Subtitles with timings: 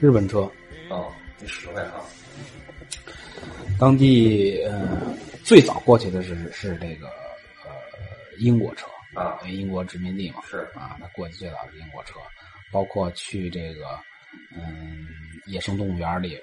[0.00, 0.50] 日本车。
[0.90, 2.00] 哦，第十位啊？
[3.78, 7.08] 当地呃，最早过去的是是这个
[7.64, 7.72] 呃
[8.38, 8.86] 英国车。
[9.14, 10.58] 啊，英国殖民地嘛，是。
[10.74, 12.20] 啊，那过去最早是英国车，
[12.70, 13.98] 包括去这个
[14.54, 15.08] 嗯
[15.46, 16.38] 野生动物园里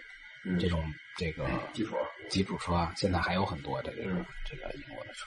[0.59, 0.83] 这种
[1.15, 1.95] 这个吉普
[2.29, 4.03] 吉普车啊，现在还有很多这个
[4.43, 5.25] 这个英国的车。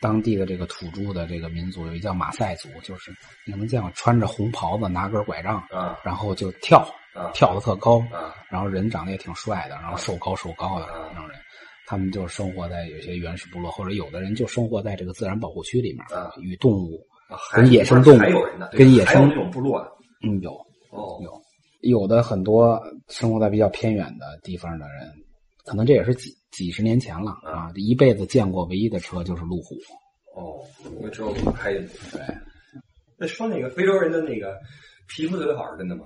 [0.00, 3.14] 嗯，当地的这个土著的这个民族有一叫马赛族，就是
[3.46, 6.86] 你们见过穿着红袍子拿根拐杖啊，然后就跳。
[7.12, 11.36] 啊，跳的特高啊，然后人长得也挺帅的，然后瘦高瘦高的那种人，
[11.84, 17.04] 他们就生活在有些原始部落，或者有的人就生活在这个自然保护区里面，啊，与动物
[17.52, 19.90] 跟野生动物跟野生那种部落的，
[20.22, 20.52] 嗯，有
[20.90, 21.42] 哦，有
[21.80, 25.12] 有的很多生活在比较偏远的地方的人，
[25.64, 29.74] 可能这也是几几十年前了啊，这一辈子见过唯一的车就是路虎，
[30.34, 30.64] 哦，
[31.00, 31.80] 我只有开的，
[32.12, 32.20] 对。
[33.16, 34.58] 那说那个非洲人的那个
[35.06, 36.04] 皮肤特别好是真的吗？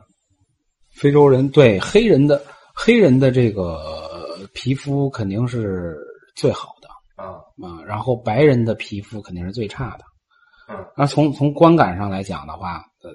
[0.90, 2.42] 非洲人对黑人的
[2.74, 5.96] 黑人的这个皮肤肯定是
[6.34, 6.88] 最好的
[7.22, 10.04] 啊啊，然后白人的皮肤肯定是最差的，
[10.68, 13.10] 嗯，那从从观感上来讲的话，呃，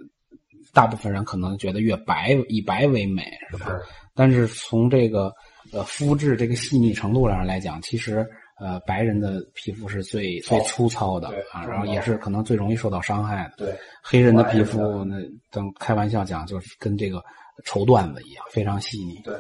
[0.74, 3.68] 大部分人可能觉得越白以白为美是吧？
[3.68, 3.82] 是。
[4.16, 5.34] 但是从这个
[5.72, 8.26] 呃肤质这个细腻程度上来讲，其实
[8.60, 13.66] 呃白人的皮肤是最最粗糙的啊，然后也是可能最容易受到伤害的。
[13.66, 15.16] 对，黑人的皮肤那
[15.52, 17.24] 等开玩笑讲，就是跟这个。
[17.66, 19.20] 绸缎子一样，非常细腻。
[19.22, 19.36] 对，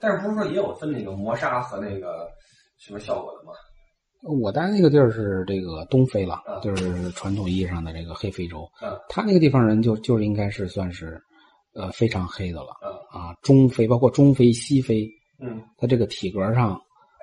[0.00, 2.28] 但是不是说也有分那个磨砂和那个
[2.76, 3.52] 什么效果的吗？
[4.36, 8.68] 我待那个地儿是这个东非了，就是传统意义上的这个黑非洲。
[8.82, 11.22] 嗯，他那个地方人就就应该是算是
[11.72, 12.70] 呃非常黑的了。
[12.84, 15.08] 嗯啊，中非包括中非、西非，
[15.42, 16.80] 嗯，他这个体格上，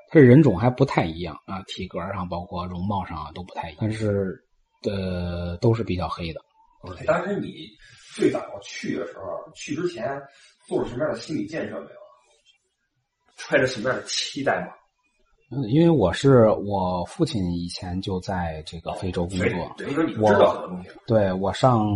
[0.09, 4.39] 他这人种还不太一样啊，体格上包括容貌上啊都不太一样，但是
[4.83, 6.41] 呃都是比较黑的。
[7.07, 7.67] 当时你。
[8.15, 10.19] 最早去的时候，去之前
[10.67, 11.99] 做了什么样的心理建设没有？
[13.37, 14.73] 揣着什么样的期待吗？
[15.51, 19.47] 嗯，因为我是我父亲以前就在这个非洲工作，
[19.77, 20.89] 等于说你知道很多东西。
[21.05, 21.87] 对我上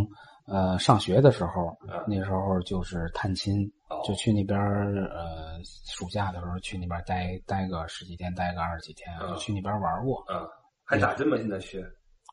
[0.45, 1.75] 呃上学的时候，
[2.07, 3.69] 那时候就是探亲，
[4.05, 4.59] 就去那边
[5.07, 10.23] 呃暑假的时候去那边待待个十几天，待个二十几天，就去那边玩过。
[10.29, 10.47] 嗯，
[10.85, 11.37] 还打针吗？
[11.37, 11.83] 现在去？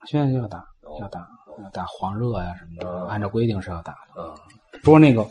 [0.07, 0.65] 现在就要打，
[0.99, 1.27] 要打，
[1.63, 4.23] 要打黄热呀什么的，按照规定是要打的。
[4.23, 4.35] 嗯，
[4.83, 5.27] 说那个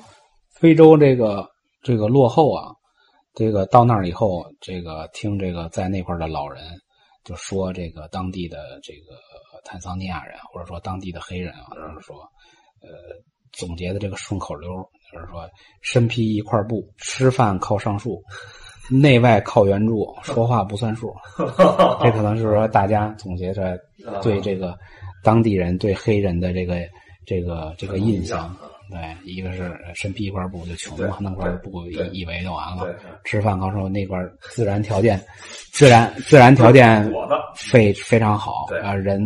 [0.52, 1.50] 非洲这个
[1.82, 2.72] 这个落后啊，
[3.34, 6.64] 这个到那儿以后，这个听这个在那块的老人
[7.24, 9.16] 就说，这个当地的这个
[9.66, 12.18] 坦桑尼亚人或者说当地的黑人啊，就是说，
[12.82, 12.90] 呃，
[13.52, 14.70] 总结的这个顺口溜
[15.12, 15.50] 就是说，
[15.82, 18.24] 身披一块布，吃饭靠上树。
[18.92, 21.14] 内外靠援助，说话不算数。
[22.02, 23.78] 这可能是说大家总结出来
[24.24, 24.76] 对这个
[25.24, 26.76] 当地人对黑人的这个
[27.24, 28.52] 这个这个印象。
[28.90, 32.92] 对，一个是身披一块布就穷嘛，弄块布以为就完了。
[33.24, 35.24] 吃饭靠说那块自然条件，
[35.72, 37.08] 自然自然条件
[37.56, 39.22] 非非常好啊，人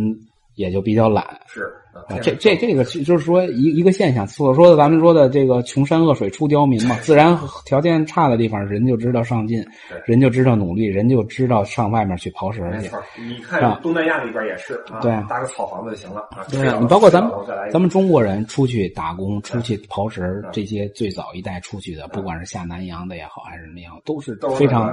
[0.56, 1.24] 也就比较懒。
[1.46, 1.72] 是。
[2.20, 9.64] 这这这个就是说一一个现象，所说的咱们说的这个穷山恶水出刁民嘛，自然条件差的地方，人就知道上进，
[10.04, 12.90] 人就知道努力，人就知道上外面去刨食去。
[13.20, 16.28] 你看东南亚那边也是，对，搭个草房子就行了。
[16.50, 17.32] 对，你包括咱们
[17.72, 24.92] 咱们中国人出去打工、出去刨食，这些最早一代出去的，不管是下南洋的也好，还是那样，都是非常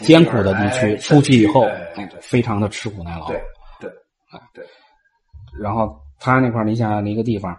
[0.00, 0.96] 艰苦的地区。
[0.98, 1.64] 出去以后，
[1.96, 3.26] 哎，非常的吃苦耐劳。
[3.26, 3.40] 对
[3.80, 3.90] 对
[4.30, 4.64] 啊对，
[5.60, 5.94] 然后。
[6.18, 7.52] 他那块你想想那个地方，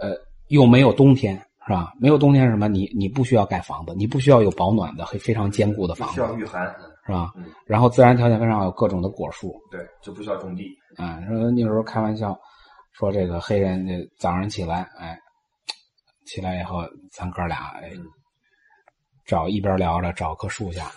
[0.00, 0.16] 呃，
[0.48, 1.92] 又没有冬天，是吧？
[2.00, 2.68] 没有冬天是什么？
[2.68, 6.66] 你你不需要盖房子，你不需要有保暖的、非常坚固的房子，需要御寒，
[7.06, 7.32] 是吧？
[7.66, 10.68] 然后自然条件非常好，有各种的果树，对，就不需要种地。
[10.96, 12.38] 啊，说那时候开玩笑，
[12.92, 15.18] 说这个黑人这早上起来，哎，
[16.26, 17.90] 起来以后，咱哥俩哎。
[19.26, 20.92] 找一边聊着，找棵树下，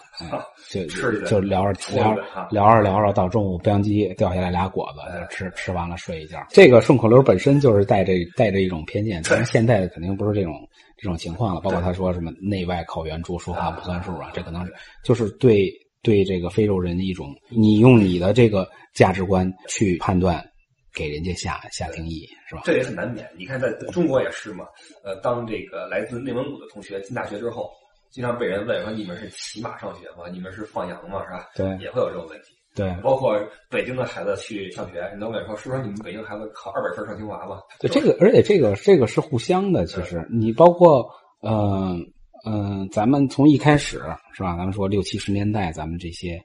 [0.69, 0.85] 就
[1.25, 2.15] 就聊着聊
[2.51, 6.45] 聊着聊着，到中午吧唧掉下来俩果子，就吃吃完了睡一觉。
[6.49, 10.53] 这个顺口溜本身就是带着带着一种偏见，但是现在肯定不是这种
[10.95, 11.61] 这种情况了。
[11.61, 14.71] 包括他说什么内外靠援助，说话不算数啊，这可能是
[15.03, 15.67] 就是对
[16.03, 20.45] 对这个非洲人的一种，你用你的这个价值观去判断，
[20.93, 22.61] 给人家下下定义，是吧？
[22.63, 23.27] 这也很难免。
[23.35, 24.65] 你看，在中国也是嘛。
[25.03, 27.71] 呃，当这个来自内蒙古的同学进大学之后。
[28.11, 30.29] 经常被人问说：“你们是骑马上学吗？
[30.31, 31.23] 你们是放羊吗？
[31.25, 32.55] 是吧？”对，也会有这种问题。
[32.75, 33.35] 对，包括
[33.69, 39.85] 北京的孩子去上学，你都问说：“是不是你们北京孩子考二百分上清华吗？”对，这个，而且这个这个是互相的。
[39.85, 41.09] 其实，你包括，
[41.41, 41.99] 嗯
[42.45, 43.97] 嗯，咱们从一开始
[44.33, 44.55] 是吧？
[44.55, 46.39] 咱们说六七十年代，咱们这些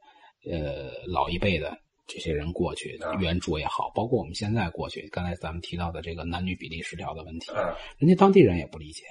[0.50, 1.76] 呃老一辈的
[2.06, 7.52] 这些人过去援助也好，包括我们现在过去，刚才咱们提到的这个男女比例失调的问题，
[7.98, 9.04] 人家当地人也不理解。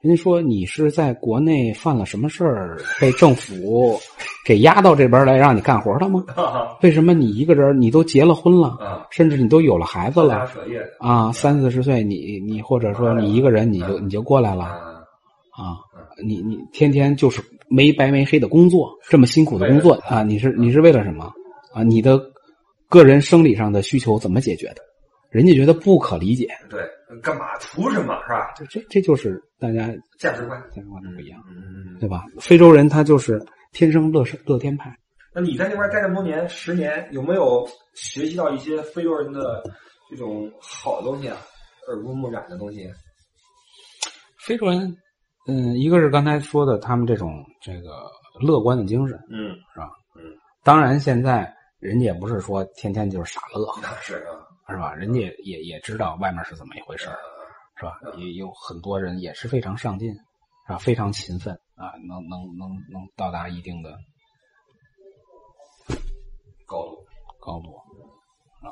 [0.00, 3.98] 人家说你是在国内犯了什么事儿，被政府
[4.46, 6.24] 给押到这边来让你干活的吗？
[6.82, 10.48] 为什么你一个人，你都结了婚了，甚至你都有了孩子了
[11.00, 11.32] 啊？
[11.32, 14.66] 三四十岁，你你或者说你一个人，你就你就过来了
[15.50, 15.74] 啊？
[16.24, 20.22] 你你天天就是没白没黑的工作，这么辛苦的工作啊？
[20.22, 21.24] 你是你是为了什么
[21.74, 21.82] 啊？
[21.82, 22.20] 你的
[22.88, 24.82] 个人生理上的需求怎么解决的？
[25.30, 26.48] 人家觉得不可理解。
[26.70, 26.88] 对，
[27.22, 28.54] 干嘛图什么是吧？
[28.70, 29.88] 这这就是大家
[30.18, 32.24] 价值观，价值观都不一样，嗯对吧？
[32.40, 34.96] 非洲人他就是天生乐乐天派。
[35.34, 39.62] 那你在那边待这么多年，十年，有没有学习到一些非洲人的
[40.10, 41.36] 这种好的东西啊？
[41.88, 42.90] 耳濡目染的东西？
[44.40, 44.96] 非洲人，
[45.46, 48.10] 嗯，一个是刚才说的，他们这种这个
[48.40, 49.90] 乐观的精神，嗯，是吧？
[50.16, 50.22] 嗯，
[50.64, 54.47] 当然现在人家也不是说天天就是傻乐，那是啊。
[54.68, 54.94] 是吧？
[54.94, 57.08] 人家也也知道外面是怎么一回事
[57.78, 57.98] 是吧？
[58.18, 60.78] 也有很多人也是非常上进，是吧？
[60.78, 63.96] 非常勤奋啊，能能能能到达一定的
[66.66, 66.98] 高度
[67.40, 67.74] 高度
[68.60, 68.68] 啊！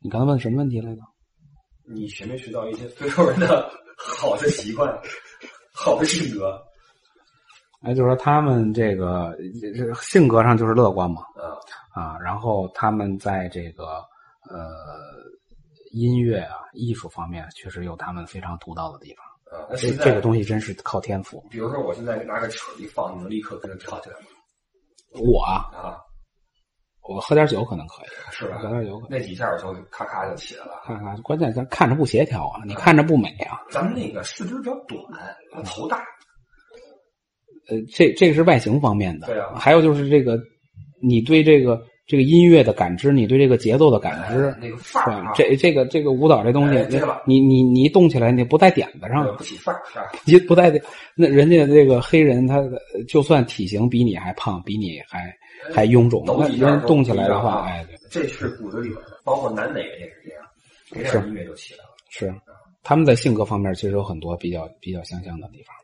[0.00, 1.02] 你刚才问什么问题来着？
[1.84, 4.88] 你学没学到一些非洲人的 好的习惯、
[5.74, 6.62] 好的性格？
[7.82, 11.22] 哎，就是说他们这个这性格上就是乐观嘛，
[11.92, 14.00] 啊，然后他们在这个。
[14.50, 14.68] 呃，
[15.92, 19.24] 音乐啊，艺术方面确实有他们非常独到的地方。
[19.68, 21.44] 呃，这这个东西真是靠天赋。
[21.50, 24.26] 比如说，我现在拿个曲一放，你能立刻跟着跳起来吗？
[25.20, 25.96] 我啊，
[27.02, 28.58] 我喝点酒可能可以，是吧？
[28.58, 30.80] 喝点酒，那几下我就咔咔就起来了。
[30.84, 33.60] 咔咔，关键咱看着不协调啊，你看着不美啊。
[33.70, 35.00] 咱们那个四肢比较短，
[35.64, 35.98] 头大。
[37.68, 39.28] 呃，这这个是外形方面的。
[39.28, 39.54] 对啊。
[39.54, 40.36] 还有就是这个，
[41.00, 41.80] 你对这个。
[42.04, 49.80] 这个音乐的感知，你对这个节奏的感知，那个范儿，这这个这个舞蹈这东西，你你你动起来，你不在点子上，不起范儿，
[50.26, 50.70] 你不在
[51.14, 52.60] 那人家这个黑人，他
[53.08, 55.32] 就算体型比你还胖，比你还
[55.72, 60.44] 还臃肿，那人动起来的话，哎，这是骨子里边的，包括南美人也是这样，
[60.92, 61.90] 给点音乐就起来了。
[62.10, 62.34] 是，
[62.82, 65.74] 他们在性格方面其实有很多比较比较相像的地方，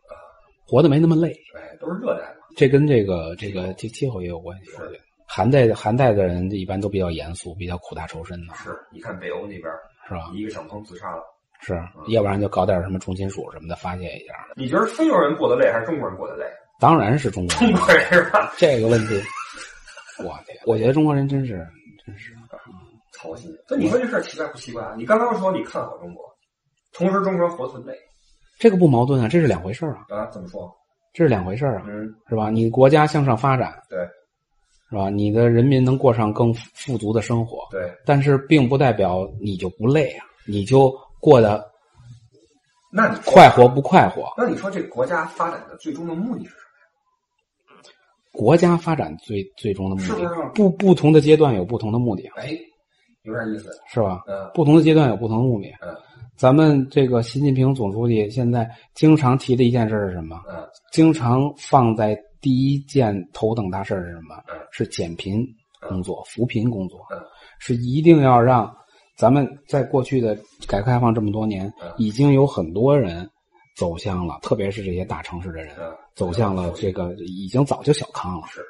[0.67, 1.31] 活得没那么累。
[1.55, 4.73] 哎，都是热带嘛，这跟这个这个这气候也有关系。
[4.73, 5.01] 是。
[5.29, 8.55] 寒带寒带的人一般都比较严肃，比较苦大仇深的。
[8.55, 9.65] 是，你看北欧那边
[10.09, 10.31] 是吧？
[10.35, 11.23] 一个小偷自杀了，
[11.61, 11.75] 是，
[12.09, 14.33] 要不然就搞点什么重金属什么的发泄一下。
[14.57, 16.47] 你觉得非洲人过得累还是中国人过得累？
[16.81, 18.53] 当然是中国人，中国人是吧？
[18.57, 19.21] 这个问题，
[20.25, 21.67] 我天，我觉得中国人真是
[22.07, 22.33] 真是
[23.13, 23.53] 操心。
[23.69, 24.95] 那你说这事儿奇怪不奇怪啊？
[24.97, 26.25] 你刚刚说你看好中国，
[26.93, 27.93] 同时中国人活得很累，
[28.59, 30.07] 这个不矛盾啊，这是两回事啊。
[30.09, 30.27] 啊？
[30.33, 30.73] 怎么说？
[31.13, 31.83] 这是两回事啊。
[31.87, 32.49] 嗯，是吧？
[32.49, 33.99] 你国家向上发展，对。
[34.91, 35.11] 是吧？
[35.11, 40.91] 你的人民能过上更富足的生活，对，但是并不代表你就不累啊，你就
[41.21, 41.63] 过得，
[42.91, 44.33] 那你快活不快活？
[44.39, 47.91] 那你说这国家发展的最终的目的是什么呀？
[48.33, 50.51] 国家发展最最终的目的，是不是？
[50.55, 52.27] 不不同的阶段有不同的目的。
[52.37, 52.59] 哎，
[53.25, 54.23] 有点意思，是吧？
[54.27, 55.69] 嗯，不同的阶段有不同的目的。
[55.83, 55.95] 嗯，
[56.35, 60.41] 咱们这个习近平总书记现在经常提的一件事是什么？
[60.49, 62.19] 嗯，经常放在。
[62.49, 64.35] 第一件头等大事是什么？
[64.71, 65.47] 是减贫
[65.87, 67.07] 工作、扶贫工作。
[67.59, 68.75] 是一定要让
[69.19, 70.35] 咱们在过去的
[70.67, 73.29] 改革开放这么多年，已经有很多人
[73.77, 75.77] 走向了，特别是这些大城市的人，
[76.15, 78.47] 走向了这个已经早就小康了。
[78.47, 78.65] 是。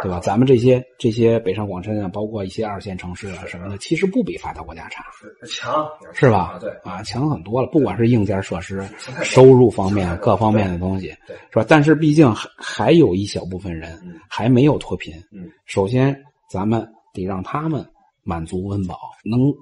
[0.00, 0.18] 对吧？
[0.20, 5.04] 咱们这些这些北上广深啊，包括一些二线城市啊什么的，其实不比发达国家差，
[5.46, 6.56] 强是吧？
[6.58, 7.68] 对啊，强很多了。
[7.68, 8.82] 不管是硬件设施、
[9.22, 11.08] 收入方面各方面的东西，
[11.50, 11.66] 是吧？
[11.68, 15.14] 但是毕竟还还有一小部分人还没有脱贫。
[15.30, 16.18] 嗯，首先
[16.48, 17.86] 咱们得让他们
[18.22, 19.52] 满足温饱，能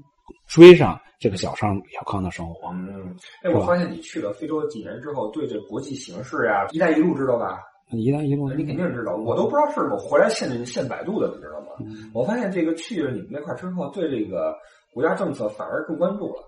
[0.46, 2.68] 追上这个小商小康的生活。
[2.70, 7.60] 嗯，哎，我发现你去了非洲几年之后，对这国际形势呀，“一带一路”知道吧？
[7.98, 11.66] 一带一路，你肯定知道，我都不知道是我回来现现百度的，你知道吗？
[12.12, 14.54] 我发现这个去了你们那块之后，对这个
[14.92, 16.42] 国家政策反而更关注了。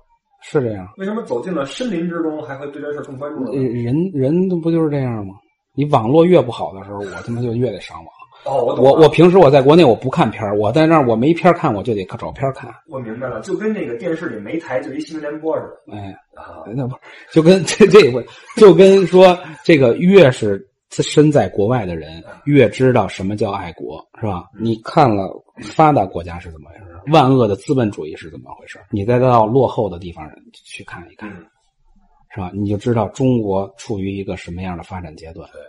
[0.45, 0.87] 是这样？
[0.99, 3.53] 为什么走进了森林之中，还会对这事更关注呢？
[3.61, 5.35] 人人都不就是这样吗？
[5.75, 8.07] 你网络越不好的时候，我他妈就越得上网。
[8.45, 12.73] 哦，我我我平时我在国内我不看片儿，我在那儿我没片看，我就得找片看。
[12.89, 15.97] 我明白了，就跟那个电视里没台就一新闻联播似的。
[15.97, 16.95] 哎啊，那不
[17.33, 18.25] 就跟 这这回
[18.57, 20.65] 就跟说这个越是。
[21.01, 24.51] 身在国外的人越知道什么叫爱国，是吧？
[24.59, 25.33] 你看了
[25.63, 31.31] 发达国家是怎么回事，万恶的资本主义是怎么回事，你再到落后的地方去看一看，
[32.35, 32.51] 是吧？
[32.53, 35.63] 你就知道中国处于一个什么样的发展阶段，对，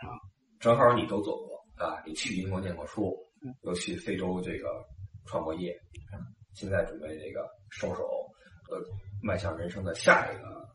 [0.00, 0.12] 是吧？
[0.58, 3.14] 正好你都走过啊，你去英国念过书，
[3.62, 4.66] 又去非洲这个
[5.26, 5.72] 创过业，
[6.54, 8.02] 现在准备这个收手，
[8.70, 8.78] 呃，
[9.22, 10.68] 迈向人生的下一个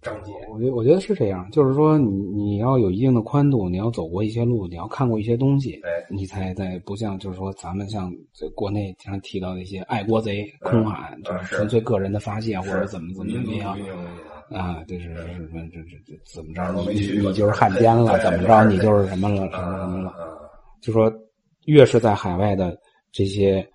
[0.00, 0.32] 章节。
[0.50, 8.12] 我觉得我觉得是这样，就是说你你要有一定的宽度，你要走过一些路，你要看过一些东西，哎，你才在不像就是说咱们像
[8.54, 13.78] 国内经常提到的一些爱国贼空喊，嗯就是是纯粹个人的发泄或者怎么怎么怎么样
[14.50, 16.72] 啊啊，这是什么这这这怎么着？
[16.92, 18.64] 你你就是汉奸了，怎么着？
[18.64, 20.10] 你就是什么了什么什么了？
[20.10, 20.16] 啊
[20.80, 21.12] 就说
[21.64, 22.78] 越是在海外的
[23.10, 23.68] 这些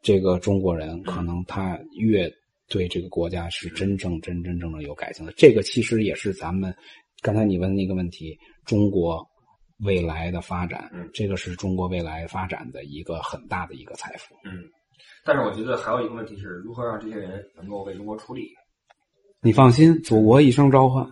[0.00, 2.30] 这个中国人，嗯可能他越
[2.68, 5.32] 对这个国家是真正真真正正有感情的。
[5.36, 6.74] 这个其实也是咱们
[7.22, 9.26] 刚才你问的那个问题，中国
[9.84, 14.34] 未来的发展，嗯这个是中国未来发展的一个很大的一个财富。
[14.44, 14.62] 嗯，
[15.24, 18.48] 但是我觉得还有一个问题是如何让这些人能够为中国出力。
[19.40, 21.08] 你放心，祖国一声召唤，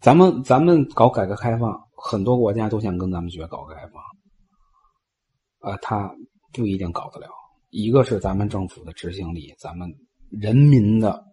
[0.00, 6.14] 咱们咱们搞改革开放，很多国家都想跟咱们学搞改革开放，啊，他
[6.52, 7.26] 不一定搞得了。
[7.70, 9.92] 一个是咱们政府的执行力，咱们
[10.30, 11.24] 人民的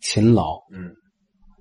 [0.00, 0.94] 勤劳，嗯。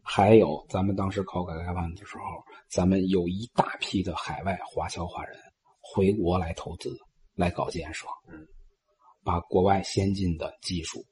[0.03, 2.23] 还有咱们当时考改革开放的时候，
[2.71, 5.37] 咱们有一大批的海外华侨华人
[5.79, 6.97] 回国来投资，
[7.35, 8.43] 来搞建设，嗯，
[9.23, 11.05] 把国外先进的技术，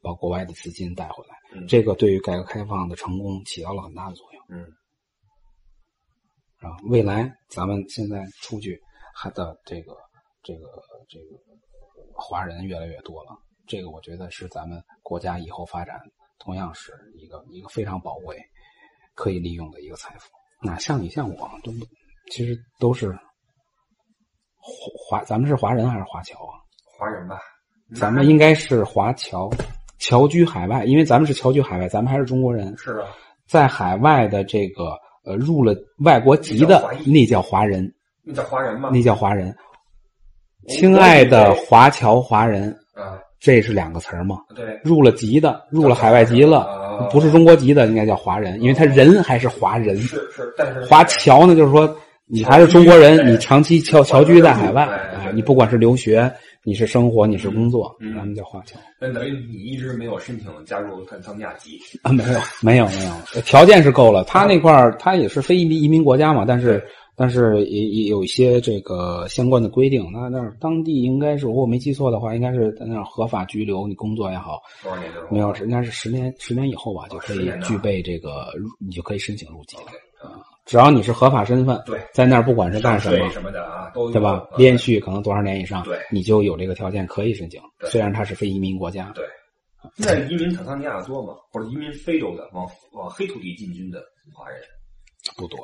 [0.00, 1.66] 把国外的资金带回来，嗯。
[1.66, 4.42] 这个对于改革开放的成功起到了很大的作用。
[4.48, 4.64] 嗯。
[6.60, 8.80] 啊，未来咱们现在出去
[9.14, 9.94] 还的这个
[10.42, 10.60] 这个
[11.06, 11.36] 这个
[12.14, 13.36] 华人越来越多了，
[13.72, 15.98] 这个我觉得是咱们国家以后发展
[16.38, 18.36] 同样是一个一个非常宝贵
[19.14, 20.28] 可以利用的一个财富。
[20.60, 21.86] 哪像你像我都不，
[22.30, 23.18] 其实都是
[24.58, 26.60] 华华，咱们是华人还是华侨啊？
[26.84, 27.40] 华人吧，
[27.96, 29.48] 咱们应该是华侨，
[29.98, 33.08] 侨居海外，因为咱们是侨居海外，咱们还是中国人，是啊，
[33.48, 35.74] 在海外的这个呃入了
[36.04, 37.90] 外国籍的那叫华人，
[38.22, 38.90] 那叫华人吗？
[38.92, 39.56] 那叫华人。
[40.68, 44.38] 亲爱的华侨华人，啊，这是两个词儿嘛？
[44.54, 49.96] 对，入了籍的，入了海外籍了，啊不是中国籍的，应该叫华人，因为他人还是华人。
[49.96, 51.92] 是是，但是华侨呢，就是说
[52.26, 54.88] 你还是中国人，你长期侨侨居在海外
[55.34, 56.30] 你不管是留学，
[56.62, 58.78] 你是生活，你是工作，嗯咱们叫华侨。
[59.00, 61.80] 那等于你一直没有申请加入坦桑尼亚籍。
[62.02, 64.22] 啊，没有，没有，没有，条件是够了。
[64.24, 66.80] 他那块儿，他也是非移民移民国家嘛，但是，
[67.22, 70.10] 但是也也有一些这个相关的规定。
[70.12, 75.26] 那那当地应该是，如果没记错的话，应该是在那儿合法居留，你工作也好，多少年之后？
[75.30, 78.46] 没有，应该是十年，十年以后吧，就可10年呢以具备这个，
[78.80, 79.92] 你就可以申请入籍了
[80.64, 84.32] 只要你是合法身份，对，在那儿不管是干什么，什么的啊，都对吧？
[84.32, 87.60] 啊连续可能多少年以上，对你就有这个条件可以申请。
[87.84, 89.24] 虽然它是非移民国家，对。
[89.94, 91.34] 现在移民坦桑尼亚的多吗？
[91.52, 94.02] 或者移民非洲的，往往黑土地进军的
[94.34, 94.58] 华人？
[95.36, 95.56] 不多。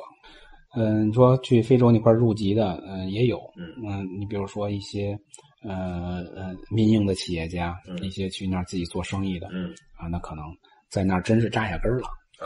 [0.75, 3.39] 嗯，你说去非洲那块儿入籍的，嗯、也有。
[3.57, 5.17] 嗯嗯，你比如说一些，
[5.63, 10.45] 呃呃，民营的企业家，嗯一些去那儿自己做生意的，嗯啊，那可能
[10.89, 12.07] 在那儿真是扎下根儿了，
[12.39, 12.45] 啊，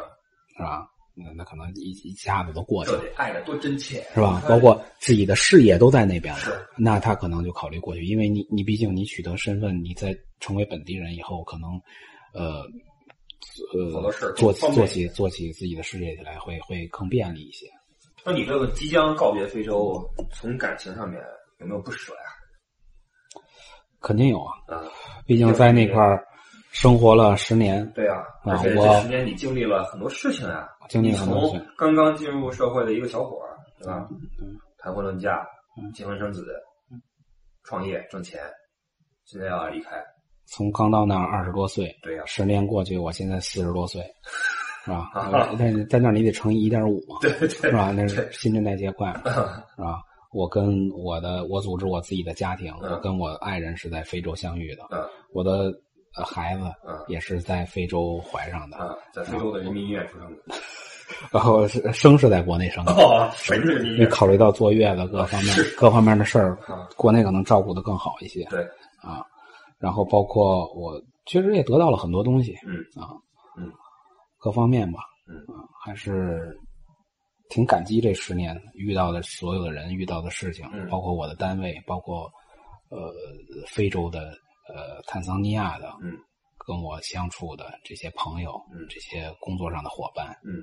[0.57, 0.87] 是吧？
[1.15, 4.41] 那那可能一一下子都过去了，爱的多真切，是吧？
[4.49, 11.71] 包括自己的事业都在那边了，那他可能就考虑过去，因为你你毕竟你取得身份，你在成为本地人以后，可能，
[12.33, 12.65] 呃。
[13.73, 17.67] 呃做做起做起自己的事业起来会会更便利一些。
[18.25, 20.01] 那你这个即将告别非洲，
[20.31, 21.21] 从感情上面
[21.59, 23.41] 有没有不舍呀？
[24.01, 24.83] 肯定有啊，啊，
[25.25, 26.25] 毕竟在那块儿
[26.71, 34.07] 生活了十年，对啊，啊而且我这十年你经历了很多事情啊，经历了很多事情从刚刚进入社会的一个小伙儿，对吧？
[34.41, 35.47] 嗯谈婚论嫁
[35.81, 36.45] 嗯，结婚生子，
[37.63, 38.41] 创业挣钱，
[39.25, 39.91] 现在要离开，
[40.45, 44.03] 从刚到那儿二十多岁，对呀、十年过去，我现在四十多岁，
[44.83, 45.09] 是吧？
[45.13, 47.91] 啊我在在那儿你得乘以一点五嘛，对对是吧？
[47.95, 49.31] 那是新陈代谢快嘛，
[49.75, 50.01] 是吧？
[50.33, 54.99] 我跟我的我组织我自己的家庭，嗯我跟我爱人是在非洲相遇的，嗯
[55.31, 55.71] 我的
[56.17, 60.55] 呃孩子嗯也是在非洲怀上的，啊，在非洲的人民医院出生的。
[61.31, 62.91] 然后是生是在国内生的。
[62.93, 63.29] 哦，
[63.97, 64.05] 你。
[64.07, 68.43] 考虑到坐月子各方面各方面的事儿啊，国内可能照顾的更好一些。
[68.49, 68.61] 对，
[69.01, 69.23] 啊，
[69.77, 73.21] 然后包括我确实也得到了很多东西，嗯啊，嗯，
[74.43, 75.37] 各方面吧，嗯。
[75.55, 76.53] 啊，还是
[77.49, 80.89] 挺感激这十年遇到的所有的人遇到的事情，嗯。
[80.89, 82.29] 包括我的单位，包括
[82.89, 83.13] 呃
[83.67, 84.19] 非洲的
[84.67, 86.11] 呃坦桑尼亚的，嗯，
[86.67, 90.59] 跟我相处的这些朋友，嗯这些工作上的伙伴，嗯，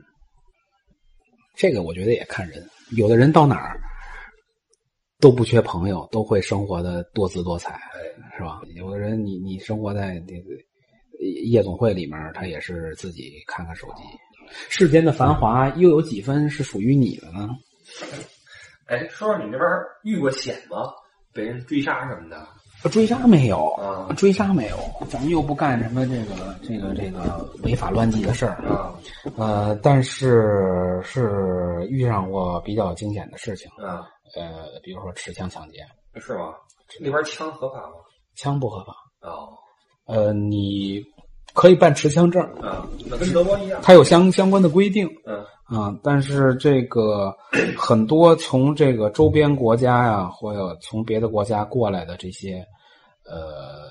[1.56, 3.80] 这个我觉得也看人，有的人到哪儿
[5.20, 8.00] 都不缺朋友，都会生活的多姿多彩，哎，
[8.36, 8.60] 是吧？
[8.74, 10.50] 有的人你你生活在这个
[11.20, 14.02] 夜总会里面，他也是自己看看手机。
[14.68, 17.48] 世间的繁华，又有几分是属于你的呢？
[18.86, 19.68] 哎，说说你那边
[20.02, 20.92] 遇过险吗？
[21.32, 22.46] 被人追杀什么的？
[22.90, 24.78] 追杀没有啊追杀没有，
[25.10, 28.94] 咱们又不干什么这个这个这个违法乱纪的事儿啊
[29.36, 36.54] 呃，但是是遇上过比较惊险的事情，啊，呃，比如说持枪抢劫，是吗？
[36.98, 37.96] 那边枪合法吗？
[38.34, 39.52] 枪不合法，哦
[40.10, 41.00] 呃，你
[41.54, 43.80] 可以办持枪证，啊，那跟德国一样。
[43.82, 45.44] 它有相相关的规定嗯
[45.78, 47.32] 啊，但是这个
[47.78, 52.64] 很多从这个周边国家呀，或者从别的国家过来的这些
[53.24, 53.88] 呃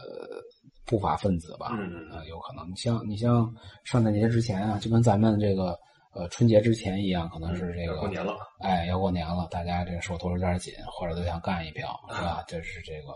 [0.85, 2.69] 不法分子吧，嗯呃，有可能。
[2.69, 3.49] 你像你像
[3.85, 5.77] 圣诞节之前啊，就跟咱们这个
[6.13, 8.35] 呃春节之前一样，可能是这个过年了。
[8.61, 12.43] 哎，要过年了，大家这个手头有点紧，或者都想干一票，是吧？
[12.47, 13.13] 这是这个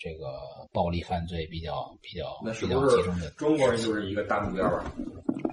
[0.00, 0.32] 这个
[0.72, 3.28] 暴力犯罪比较比较比较集中的。
[3.32, 4.90] 中国人就是一个大目标吧？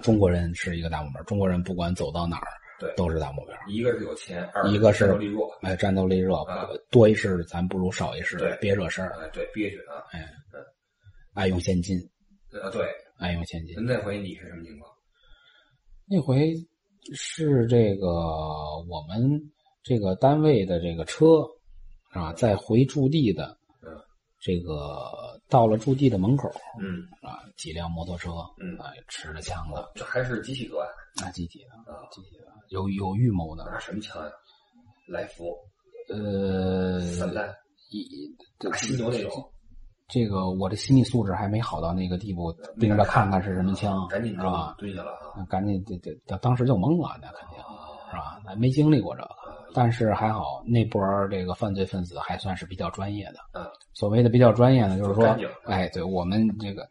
[0.02, 2.48] 中国人是一个大目标，中国人不管走到哪儿，
[2.80, 3.54] 对都是大目标。
[3.68, 5.58] 一个是有钱，二一个是战斗力弱。
[5.60, 9.14] 哎，战斗力弱，啊多一事咱不如少一事对，别惹事儿。
[9.20, 10.00] 哎，对，憋屈啊。
[10.12, 10.26] 哎，
[11.34, 11.98] 爱用现金，
[12.62, 12.88] 啊，对，
[13.18, 13.76] 爱用现金。
[13.84, 14.90] 那回你是什么情况？
[16.06, 16.54] 那回
[17.14, 18.06] 是这个
[18.88, 19.38] 我们
[19.82, 21.44] 这个单位的这个车
[22.12, 23.57] 啊，在回驻地的嗯，
[24.40, 26.48] 这个到了驻地的门口
[26.80, 28.30] 嗯啊，几辆摩托车，
[28.60, 30.88] 嗯啊，持着枪的，这还是集体作案
[31.26, 32.06] 啊，集体的，啊？
[32.12, 34.30] 集体的，有有预谋的，拿什么枪呀？
[35.08, 35.56] 来福、
[36.08, 37.52] 呃，散弹、
[37.90, 38.04] 一
[38.58, 39.50] 打犀牛那种，
[40.06, 44.74] 这个我的心理素质还没好到那个地步，盯着看看是什么枪，赶紧就是吧？
[44.78, 45.18] 蹲下了
[45.48, 47.58] 赶紧这这当当时就懵了，那肯定
[48.10, 48.42] 是啊，吧？
[48.44, 53.38] 那没经历过这个，啊但是还好那波儿这个犯罪分子还算是比较专业的。
[53.52, 56.88] 嗯，所谓的比较专业呢，就是说哎，对我们这个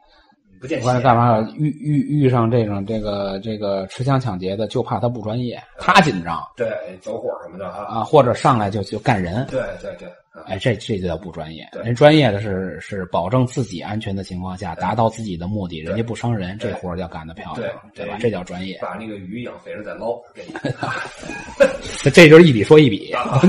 [0.60, 6.67] 不见血不管干嘛，遇遇遇上这种这个这个持枪抢劫的，就怕他不专业，他紧张对
[7.02, 7.84] 走火什么的哈。
[7.84, 9.46] 啊，或者上来就就干人。
[9.50, 11.67] 对对对，啊哎，这这就叫不专业。
[11.84, 18.15] 人专业的是是保证自己安全的情况下，达到自己的目的，人家不伤人，这活儿要干得漂亮，对吧？
[18.17, 18.80] 对这叫专业。
[18.82, 20.20] 把那个鱼养肥了再捞，
[22.04, 23.12] 这这就是一笔说一笔。
[23.13, 23.41] 啊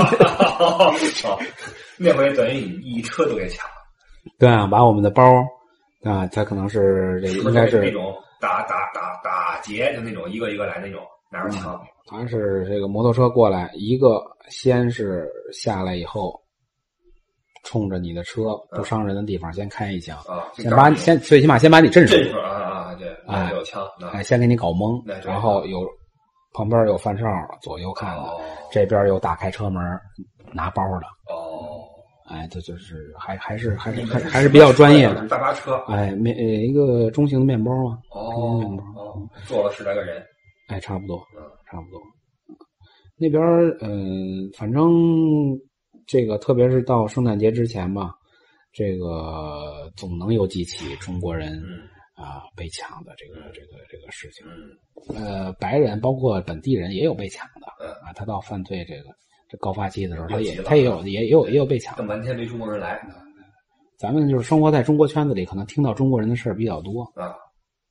[2.00, 3.74] 那回等于你一车都给抢了，
[4.38, 5.24] 对啊，把我们的包
[6.04, 11.80] 啊，他可能是这个应该是那种打打打打劫，就那种一个一个来那种，拿着枪。
[12.06, 16.40] 好像是这个摩托车过来，一个先是下来以后，
[17.64, 22.94] 冲着你的车不伤人的地方先开一枪，啊，先把你先最起码先把你震住，镇住啊啊！
[22.94, 23.86] 对，哎有枪，
[24.24, 25.86] 先给你搞懵然后有
[26.54, 27.26] 旁边有犯哨，
[27.60, 28.16] 左右看
[28.72, 29.82] 这边有打开车门
[30.50, 31.47] 拿包的，哦，
[32.28, 35.26] 哎，这就是还还是还是还是还是比较专业的。
[35.28, 40.22] 大巴车哎，面呃一个中型的面包嘛，哦面包，哦，坐了十来个人，
[40.68, 42.00] 哎，差不多，嗯差不多。
[43.16, 45.58] 那边儿嗯、反正
[46.06, 48.14] 这个特别是到圣诞节之前吧，
[48.72, 51.80] 这个总能有几起中国人嗯
[52.14, 54.46] 啊被抢的这个这个这个事情。
[54.46, 54.70] 嗯
[55.16, 58.12] 呃，白人包括本地人也有被抢的嗯，啊。
[58.14, 59.10] 他到犯罪这个
[59.48, 62.14] 这高发期的时候，他也他也有也也有也有被抢等的。
[62.14, 63.00] 半天没中国人来
[63.96, 67.02] 咱们就是生活在中国圈子里，可能听到中国人的事儿比较多。
[67.14, 67.34] 啊，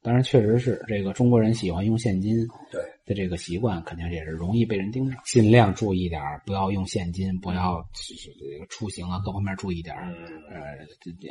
[0.02, 2.48] 当然，确实是这个中国人喜欢用现金。
[2.72, 5.20] 对，的这个习惯，肯定也是容易被人盯上。
[5.26, 8.32] 尽量注意点儿，不要用现金，不要就是
[8.70, 10.13] 出行啊各方面注意点儿。
[10.13, 10.78] 嗯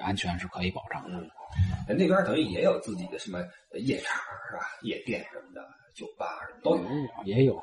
[0.03, 1.19] 安全是可以保障的。
[1.19, 3.39] 嗯，那边等于也有自己的什么
[3.75, 4.17] 夜场
[4.51, 4.63] 是吧？
[4.83, 5.61] 夜店什么的，
[5.95, 7.11] 酒吧什么都有。
[7.25, 7.63] 也有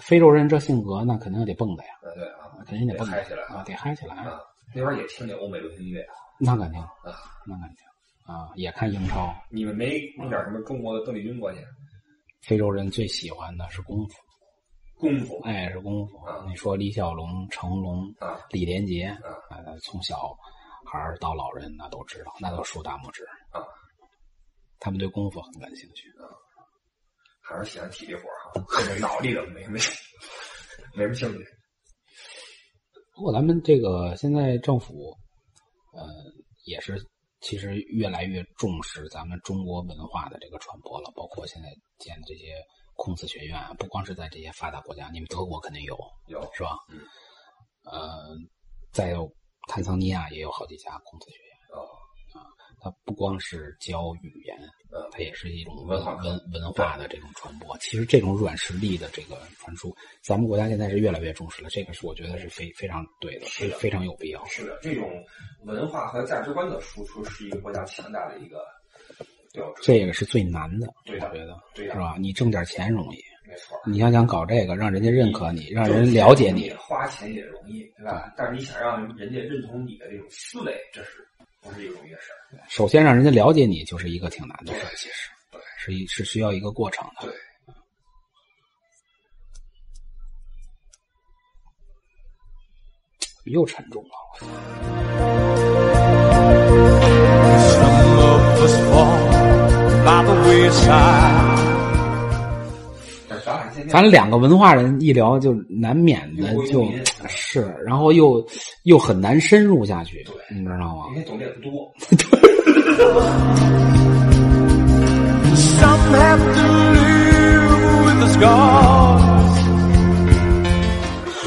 [0.00, 4.14] 非洲人这性格，那肯定得蹦的呀，啊，对啊，肯定得嗨起来啊，得嗨起来。
[4.16, 4.38] 啊！
[4.74, 6.14] 那边也听那欧美流行音乐啊。
[6.38, 7.16] 那肯定啊，
[7.46, 7.78] 那肯定
[8.26, 9.34] 啊，也看英超。
[9.50, 11.58] 你们没弄点什么中国的邓丽君过去？
[12.42, 14.14] 非洲人最喜欢的是功夫，
[14.94, 16.44] 功夫哎，是功夫啊。
[16.48, 19.18] 你说李小龙、成龙、啊李连杰啊
[19.50, 20.36] 呃，从小
[20.86, 23.62] 孩儿到老人那都知道，那都竖大拇指啊。
[24.78, 26.26] 他们对功夫很感兴趣啊。
[27.40, 29.78] 还是喜欢体力活儿哈，这个脑力的没没
[30.94, 31.44] 没什么兴趣。
[33.14, 35.16] 不过咱们这个现在政府，
[35.92, 36.06] 呃，
[36.66, 36.94] 也是
[37.40, 42.62] 其实越来越重视咱们中国文化的这个传播了，包括现在建的这些
[42.94, 45.96] 孔子学院，不光是在这些发达国家，你们德国肯定有，
[46.26, 46.76] 有是吧？
[46.90, 47.00] 嗯。
[47.84, 48.36] 呃，
[48.92, 49.32] 再有
[49.66, 51.47] 坦桑尼亚也有好几家孔子学院，哦，
[52.80, 54.56] 它不光是教语言，
[54.90, 57.76] 呃，它也是一种文文化文文化的这种传播。
[57.78, 61.68] 其实这种软实力的这个传输，咱们国家现在是越来越重视了。
[61.70, 64.44] 这个是我觉得是非非常对的，是的非非常有必要。
[64.46, 65.10] 是的，这种
[65.64, 68.58] 文化和价值观的输出是一个国家强大的一个
[69.52, 69.82] 标志。
[69.82, 72.16] 这个是最难的，对的我觉得对是吧？
[72.18, 78.32] 你挣点钱容易，没错，你要想搞这个，让人家认可你，让人了解你，花钱也容易，对吧？
[78.36, 81.26] 但是你想让人家认同你的这种思维，这是
[81.62, 82.16] 不是一个容易事
[82.52, 82.64] 儿？
[82.68, 87.26] 首先让人家了解你，就是一个挺难的事儿，其实，对，是一是需要一个过程的。
[87.26, 87.34] 对。
[93.44, 94.10] 又沉重了。
[103.86, 106.88] 咱两个文化人一聊，就难免的就
[107.28, 108.44] 是然后又
[108.84, 111.04] 又很难深入下去，你知道吗？
[111.10, 111.92] 因为懂得也不多。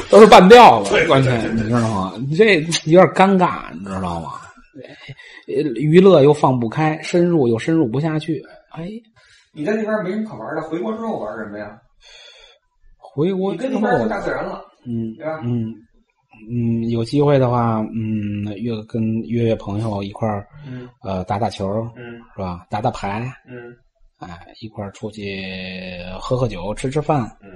[0.09, 2.13] 都是半吊子，关键你知道吗？
[2.29, 4.31] 你这有点尴尬，你知道吗？
[5.47, 8.43] 娱乐又放不开，深入又深入不下去。
[8.71, 8.89] 哎，
[9.53, 11.77] 你在那边没什么可玩的，回国之后玩什么呀？
[13.13, 15.41] 回国之后大自然了，嗯，对吧？
[15.43, 15.74] 嗯
[16.50, 22.65] 嗯，有机会的话，嗯，约跟约约朋友一块儿，嗯，呃，打打球，嗯，是吧？
[22.69, 23.76] 打打牌，嗯，
[24.17, 25.39] 哎，一块儿出去
[26.19, 27.50] 喝喝酒，吃吃饭，嗯。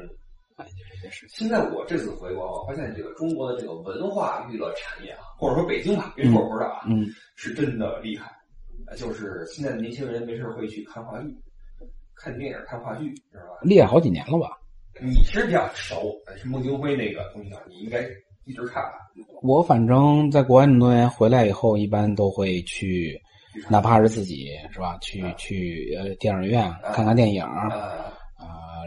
[0.58, 1.38] 哎，就这些事情。
[1.38, 8.32] 现在我这次回国，我发现这个中国的这个文化娱乐产业啊，或者说北京吧，别说我不知道啊，嗯，是真的厉害。
[8.96, 11.36] 就是现在的年轻人没事会去看话剧、
[12.15, 13.60] 看电影、看话剧，知道吧？
[13.63, 14.58] 厉害好几年了吧？
[15.01, 18.03] 你其实比较熟，是孟京辉那个东西啊，你应该
[18.45, 18.93] 一直看吧？
[19.41, 23.19] 我反正在国外那么多年，回来以后一般都会去，
[23.69, 24.97] 哪怕是自己是吧？
[25.01, 27.43] 去去呃电影院看看电影。
[27.43, 28.03] 啊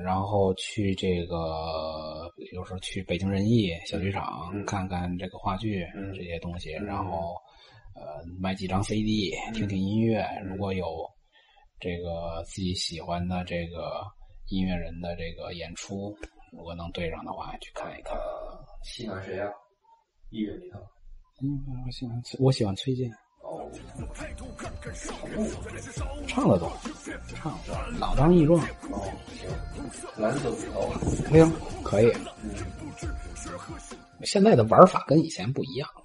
[0.05, 7.35] 然后去这个，有时候去北京人艺小剧场看看这个话剧这些东西，然后
[7.95, 10.25] 呃买几张 CD 听听音乐。
[10.47, 10.87] 如果有
[11.81, 14.03] 这个自己喜欢的这个
[14.49, 16.17] 音乐人的这个演出，
[16.53, 18.17] 如果能对上的话，去看一看。
[18.83, 19.51] 喜欢谁啊？
[20.31, 20.79] 艺人里头？
[21.43, 23.11] 嗯，我喜欢我喜欢崔健。
[23.43, 23.71] 哦，
[26.27, 26.73] 唱的多，
[27.35, 28.59] 唱的老当益壮。
[28.91, 29.49] 哦，行，
[30.17, 30.93] 蓝色骨头，
[31.31, 31.51] 行，
[31.83, 32.11] 可以。
[32.43, 32.55] 嗯，
[34.25, 36.03] 现在的玩法跟以前不一样了，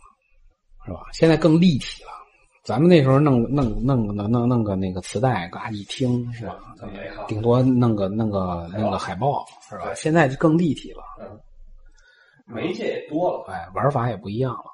[0.86, 1.00] 是吧？
[1.14, 2.12] 现在更立体了。
[2.64, 6.58] 咱们那时候弄弄弄弄弄弄个那个磁带，嘎一听是吧？
[7.28, 9.94] 顶多弄个弄个弄个海报是吧？
[9.96, 11.04] 现在就更立体了。
[11.20, 11.38] 嗯，
[12.46, 14.66] 媒介也多了，哎，玩法也不一样了。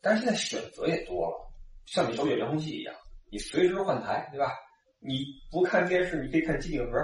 [0.00, 1.48] 但是现在选择也多了。
[1.86, 2.92] 像你手里遥控器一样，
[3.30, 4.46] 你随时换台，对吧？
[4.98, 6.98] 你不看电视，你可以看机顶盒，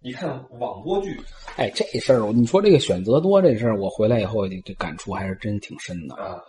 [0.00, 1.16] 你看网播剧。
[1.56, 6.42] 哎，这事儿，你说这个选择多这事儿，我回来以后这感触还是真挺深的啊。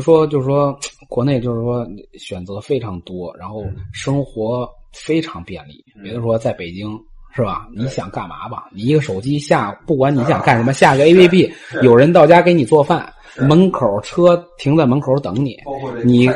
[0.00, 0.78] 说就是说，
[1.08, 1.86] 国内就是说
[2.18, 5.84] 选择非常多，然后生活非常便利。
[6.02, 6.98] 比如说在北京，
[7.34, 7.66] 是吧？
[7.74, 8.68] 你想干嘛吧？
[8.72, 13.12] 你一个手机下，不管你想干什么，下个 APP，有人到家给你做饭。
[13.38, 15.58] 门口车停在门口等你，
[16.02, 16.26] 你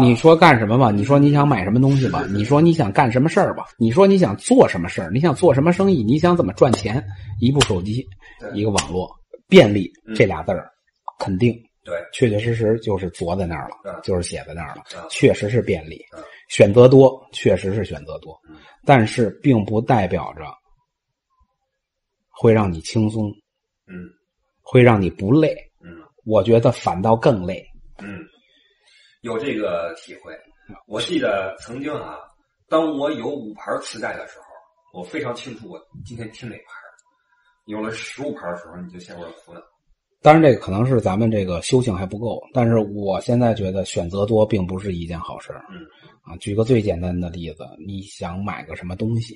[0.00, 0.90] 你说干什么吧？
[0.90, 2.24] 你说你想买什么东西吧？
[2.28, 3.66] 你说你想干什么事儿吧？
[3.78, 5.12] 你说你想做什么事儿？
[5.14, 6.02] 你想做什么生意？
[6.02, 7.00] 你想怎么赚钱？
[7.38, 8.04] 一部手机，
[8.52, 9.08] 一个网络，
[9.48, 10.68] 便利这俩字儿，
[11.20, 11.56] 肯定
[11.90, 16.00] 对，确确实实就是坐在那儿了，就是写在那儿了，确实是便利，
[16.48, 18.40] 选择多，确实是选择多，
[18.86, 20.44] 但是并不代表着
[22.28, 23.28] 会让你轻松，
[23.88, 24.08] 嗯，
[24.62, 25.56] 会让你不累。
[25.82, 27.66] 嗯我觉得反倒更累。
[27.98, 28.20] 嗯，
[29.22, 30.32] 有这个体会。
[30.86, 32.18] 我记得曾经啊，
[32.68, 36.64] 当我有五盘磁带的时候，我非常清楚我今天听哪盘。
[37.66, 39.60] 有了十五盘的时候，你就陷入了苦恼。
[40.22, 42.42] 当然，这个可能是咱们这个修行还不够。
[42.52, 45.50] 但是我现在觉得选择多并不是一件好事。
[45.70, 45.80] 嗯。
[46.22, 49.34] 啊，举个最简单的例子，你想买个什么东西，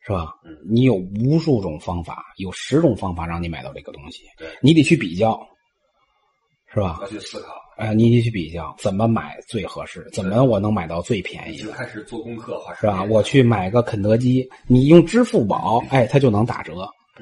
[0.00, 0.32] 是吧？
[0.44, 0.56] 嗯。
[0.70, 4.22] 你有无数种方法，有十种方法让你买到这个东西。
[4.38, 4.48] 对。
[4.62, 5.38] 你得去比较。
[6.72, 6.98] 是吧？
[7.00, 7.54] 要去思考。
[7.76, 10.08] 哎，你得去比较，怎么买最合适？
[10.12, 11.58] 怎么我能买到最便宜？
[11.58, 13.02] 就开始做功课，是吧？
[13.04, 16.72] 我去买个肯德基，你用支付宝，哎，它就能打折；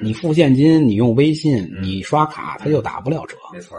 [0.00, 3.36] 你付现金，你用微信，你刷卡，它就打不了折。
[3.52, 3.78] 没错。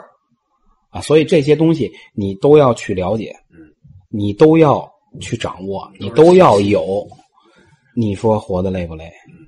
[0.89, 3.73] 啊，所以这些东西你都要去了解，嗯，
[4.09, 7.05] 你都要去掌握，你都要有。
[7.95, 9.05] 你说活得累不累？
[9.29, 9.43] 嗯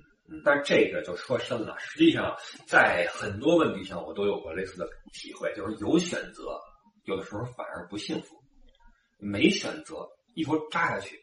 [0.46, 1.76] 但这个就说深了。
[1.78, 2.34] 实际上，
[2.66, 6.58] 在很多问题上，我都有过类似的体会，就是有选择，
[7.04, 8.36] 有的时候反而不幸福；
[9.18, 11.20] 没选择，一头扎下去，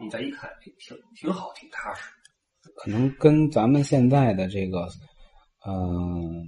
[0.00, 0.72] 你再一看，挺
[1.16, 2.08] 挺好，挺踏实。
[2.76, 4.88] 可能跟咱们现在的这个，
[5.66, 6.46] 嗯，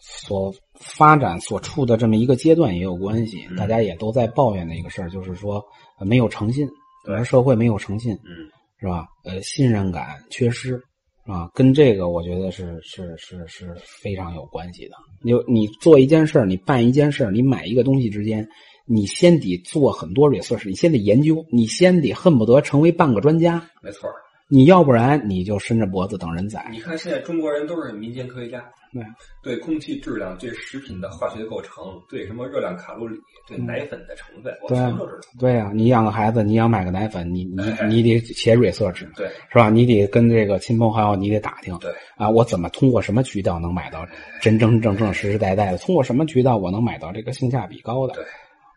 [0.00, 3.46] 所发展所处的这么一个阶段也有关系。
[3.56, 5.62] 大家也都在抱怨的一个事儿，就是说
[6.00, 6.68] 没有诚信，
[7.04, 8.48] 整个社会没有诚信，嗯，
[8.80, 9.06] 是吧？
[9.24, 10.80] 呃，信任感缺失。
[11.24, 14.96] 啊，跟这个我觉得是是是是非常有关系的。
[15.22, 18.44] 你你做一件事儿，你办一件事儿，你买一个东西之间，
[18.88, 23.64] 你先得做很多 research，你先得研究，你先得恨不得成为半个专家。
[23.84, 24.14] 没错儿，
[24.52, 26.68] 你要不然你就伸着脖子等人宰。
[26.70, 28.62] 你看现在中国人都是民间科学家，
[28.92, 29.02] 对
[29.42, 35.20] 对空气质量、对食品的化学构成、对什么热量卡路里、对奶粉的成分，我对啊全都知道。
[35.40, 39.70] 对呀、你养个孩子，你想买个奶粉，你你哎你得写 research 对是吧？
[39.70, 41.74] 你得跟这个亲朋好友，你得打听。
[41.78, 44.06] 对啊，我怎么通过什么渠道能买到
[44.38, 45.78] 真真正正、实实在在的？
[45.78, 48.12] 通过什么渠道我能买到这个性价比高的？
[48.12, 48.24] 对，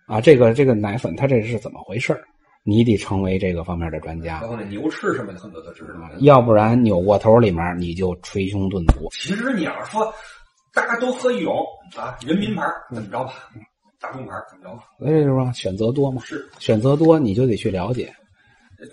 [0.05, 2.23] 啊，这个这个奶粉它这是怎么回事儿
[2.67, 5.93] 你得成为这个方面的专家包，括那牛吃什么的，很多都知道。
[6.21, 9.07] 要不然扭过头里面你就捶胸顿足。
[9.11, 10.11] 其实你要是说
[10.73, 11.63] 大家都喝一种
[11.95, 13.33] 啊，人民牌怎么着吧，
[13.99, 18.11] 大众牌怎么着吧，所以就是说选择多嘛，是选择多你就得去了解。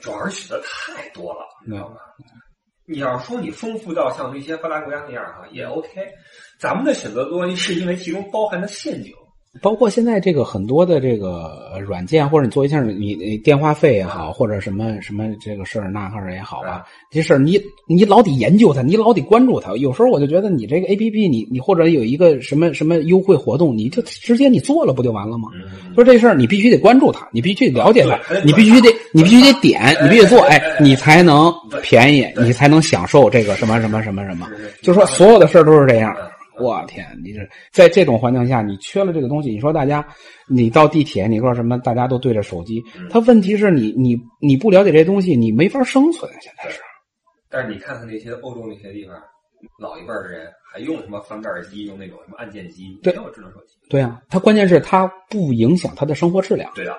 [0.03, 1.97] 主要是选择太多了，你知道吗？
[2.85, 5.89] 你要是说你丰富到像那些发达国家那样哈，也 OK。
[6.61, 9.15] 咱们的选择多是因为其中包含的陷阱。
[9.61, 19.77] 包括现在这个很多的这个呃软件，或者你做一下你你电话费也好，或者什么什么这个事儿那个儿也好吧啊，这事儿你你老得研究它，你老得关注它。
[19.77, 25.51] 有时候我就觉得你这个 A P P，你你或者有一个什么什么优惠活动，你就直接你做了不就完了吗？
[25.55, 34.49] 嗯，说这事儿你必须得关注它，你必须得了解它你必须得你必须得点，哎你必须得做，哎哎，你才能便宜，你才能享受这个什么什么什么什么。
[34.81, 36.27] 就说所有的事儿都是这样嗯。
[36.59, 37.41] 我天，你这
[37.73, 40.07] 在这种环境下，你缺了这个东西，你说大家，
[40.49, 41.79] 你到地铁，你说什么？
[41.79, 46.31] 大家都对着手机，嗯他问题是你你你不了解这东西，你没法生存。
[46.41, 46.81] 现在是，
[47.49, 49.15] 但是你看看那些欧洲那些地方，
[49.79, 53.75] 老一辈的人还用什么翻盖机，用那种什么按键机，对没有智能手机。
[53.89, 56.71] 对啊，他关键是他不影响他的生活质量。
[56.75, 56.97] 对的，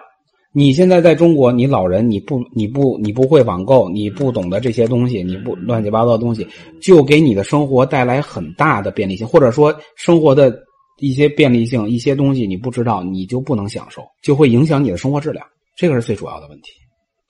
[0.56, 6.48] 你现在在中国，你老人你不你不你不会网购，你不懂得这些东西，你不乱七八糟的东西，
[6.80, 10.56] 就给你的生活带来很大的便利性，或者说生活的
[11.00, 15.44] 一些便利性，一些东西你不知道，你就不能享受，就会影响你的生活质量，
[15.76, 16.72] 这个是最主要的问题。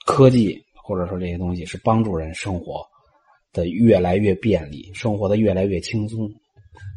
[0.06, 2.86] 科技或者说这些东西是帮助人生活
[3.54, 6.30] 的越来越便利，生活的越来越轻松。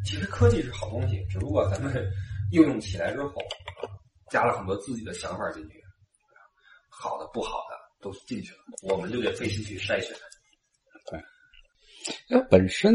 [0.04, 1.94] 其实科技是好东西，只不过咱们
[2.50, 3.34] 应用起来之后，
[4.28, 5.74] 加了很多自己的想法进去，
[7.06, 10.14] 好的不好的都进去了，我们就得费心去筛选。
[11.08, 11.20] 对
[12.28, 12.94] 因为本身，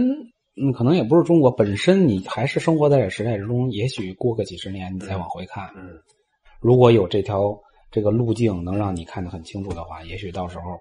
[0.56, 3.72] 嗯，可能也不是中国本身，你还是生活在这时代之中。
[3.72, 5.98] 也许过个几十年，你再往回看，嗯，
[6.60, 7.58] 如果有这条
[7.90, 10.80] 这个路径能让你看得很清楚的话，也许到时候，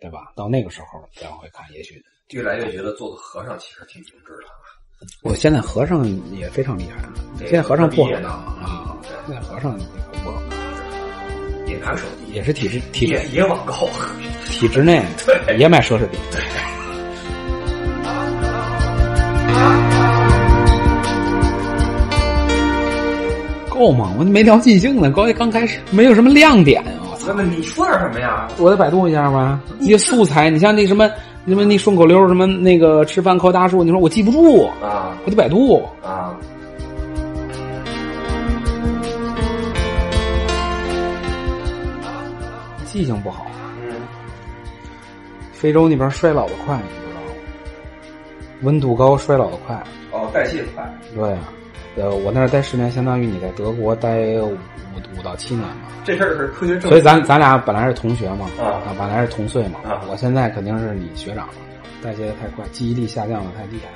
[0.00, 0.32] 对吧？
[0.34, 4.50] 到那个时候再往回看，也许越来越觉得做个和尚其实挺精致的。
[5.24, 6.04] 我现在和尚
[6.36, 10.59] 也非常厉害啊，现在和尚不好啊，现在和尚不好，
[11.70, 13.88] 也拿手机，也是体制体制也也网购，
[14.50, 16.18] 体制内 对也买奢侈品。
[16.30, 16.40] 对
[23.68, 24.12] 够吗？
[24.18, 27.08] 我没聊尽兴呢，刚刚开始没有什么亮点啊！
[27.12, 27.34] 我操那！
[27.34, 28.46] 么你说点什么呀？
[28.58, 29.58] 我得百度一下吧。
[29.80, 31.08] 一些素材，你像那什么
[31.46, 35.82] 什么那顺口溜，什么那个吃饭靠大树，你说我记不住，啊我得百度。
[36.02, 36.36] 啊，
[42.90, 43.46] 记性不好，
[43.80, 43.94] 嗯，
[45.52, 47.28] 非洲那边衰老的快，你知道吗？
[48.62, 49.80] 温度高，衰老的快。
[50.10, 51.52] 哦，代谢快，对啊，
[51.94, 54.58] 呃，我那儿待十年，相当于你在德国待五
[55.16, 55.86] 五到七年嘛。
[56.04, 56.90] 这事儿是科学证。
[56.90, 59.78] 所以咱咱俩本来是同学嘛，啊本来是同岁嘛。
[59.84, 61.54] 啊我现在肯定是你学长了，
[62.02, 63.88] 代谢的太快，记忆力下降的太厉害。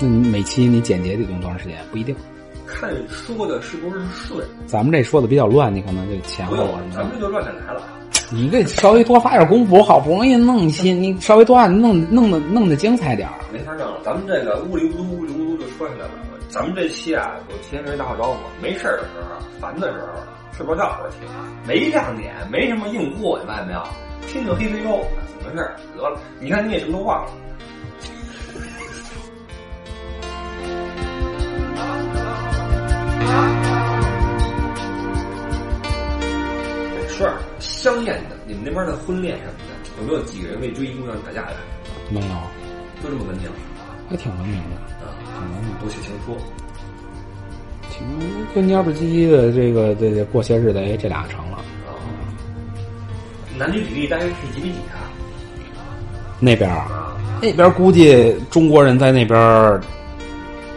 [0.00, 1.78] 那你每期你剪辑得用多长时间？
[1.90, 2.14] 不一定。
[2.68, 6.56] 看说的是不是顺，咱们这说的比较乱，你可能这前后
[6.94, 7.82] 咱们这就乱着来了。
[8.30, 13.34] 你这稍微多发点功夫，好不容易弄一期， 你稍微多按弄弄的弄的精彩点儿。
[13.50, 16.10] 没法弄了，咱们这个呜里呜嘟呜里呜嘟就说起来了。
[16.50, 20.22] 咱们这期啊，我提前跟人打好招呼，没事儿的时候，烦的时候，
[20.56, 21.28] 睡不着觉的时候听，
[21.66, 23.82] 没亮点，没什么硬货，你发现没有？
[24.28, 25.00] 听听黑非洲
[25.42, 25.76] 怎么回事儿？
[25.96, 27.30] 得了，你看你也什么都忘了。
[37.18, 41.56] 说点香艳的，你们那边的婚恋什么的，有没有几个人为追一姑娘打架的？
[42.10, 42.26] 没有，
[43.02, 43.50] 就这么文明
[44.08, 45.18] 还挺文明的，啊？
[45.34, 45.80] 挺文明的。
[45.82, 46.36] 都写情书。
[47.90, 48.06] 挺
[48.54, 51.56] 跟蔫不唧唧的，这个这这过些日子，哎，这俩成了。
[51.88, 51.98] 啊，
[53.58, 55.10] 男女比例大概是几比几啊？
[56.38, 59.80] 那边儿啊，那边估计中国人在那边儿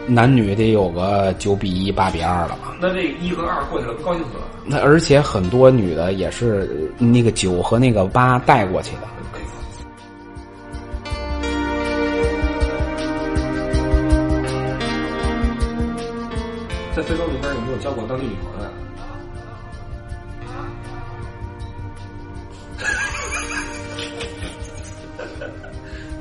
[0.06, 2.74] 男女得有个九比一、八比二了吧？
[2.80, 4.42] 那这一和二过去了，不高兴死了。
[4.64, 9.02] 那而且很多女的也是那个九和那个八带过去的。
[16.94, 18.68] 在非洲那边有没有交过当地女朋友？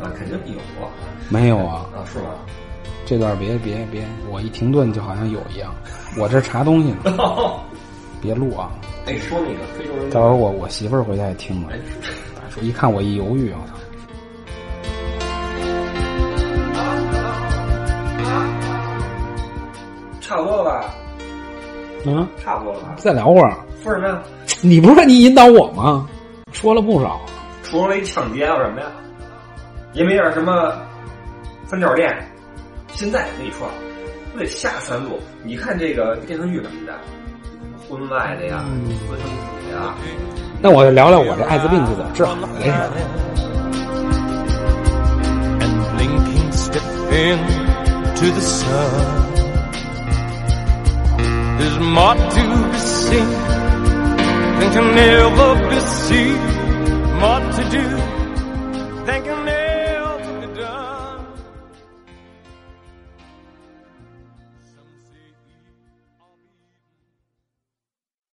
[0.05, 0.89] 啊，肯定有过。
[1.29, 1.85] 没有啊？
[1.93, 2.25] 啊，是吗？
[3.11, 5.75] 这段别别别，我一停顿就好像有一样。
[6.17, 7.13] 我这查东西呢，
[8.23, 8.71] 别录啊！
[9.05, 11.77] 哎，说那个非洲人，待会儿我我媳妇儿回家也听了哎，，
[12.49, 13.73] 说一看我一犹豫，我操！
[20.21, 20.85] 差不多了吧？
[22.05, 22.95] 嗯，差不多了吧？
[22.95, 23.53] 再聊会儿。
[23.83, 24.23] 说什么呀？
[24.61, 26.07] 你不是说你引导我吗？
[26.53, 27.19] 说了不少。
[27.61, 28.87] 除了一抢劫还有什么呀？
[29.91, 30.73] 也没点什么
[31.67, 32.09] 三角恋。
[33.01, 33.67] 现在我跟你说，
[34.31, 35.19] 都得下三路。
[35.43, 36.93] 你看这个电视剧什么的，
[37.89, 39.95] 婚外的呀，私生子呀，
[40.61, 42.91] 那我就聊聊我这艾滋病是怎么治好的这事儿。
[45.61, 48.69] and blinking step into the sun.
[51.57, 53.25] There's more to be seen
[54.59, 56.37] than can ever be seen.
[57.19, 57.81] More to do